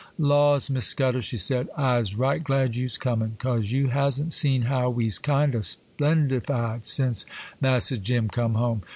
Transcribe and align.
'Laws, 0.17 0.67
Miss 0.71 0.87
Scudder,' 0.87 1.21
she 1.21 1.37
said, 1.37 1.69
'I's 1.77 2.15
right 2.15 2.43
glad 2.43 2.75
you's 2.75 2.97
comin', 2.97 3.35
'cause 3.37 3.71
you 3.71 3.89
hasn't 3.89 4.33
seen 4.33 4.63
how 4.63 4.89
we's 4.89 5.19
kind 5.19 5.55
o' 5.55 5.59
splendified 5.61 6.87
since 6.87 7.23
Massa 7.61 7.99
Jim 7.99 8.27
come 8.27 8.55
home. 8.55 8.81